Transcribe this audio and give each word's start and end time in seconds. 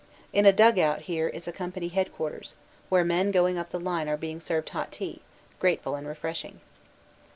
In 0.33 0.47
a 0.47 0.51
dug 0.51 0.79
out 0.79 1.01
here 1.01 1.27
is 1.27 1.47
a 1.47 1.51
Company 1.51 1.89
Headquarters, 1.89 2.55
where 2.89 3.03
men 3.03 3.29
going 3.29 3.59
up 3.59 3.69
the 3.69 3.79
line 3.79 4.09
are 4.09 4.17
being 4.17 4.39
served 4.39 4.69
hot 4.69 4.91
tea, 4.91 5.21
grateful 5.59 5.93
and 5.93 6.07
refreshing. 6.07 6.59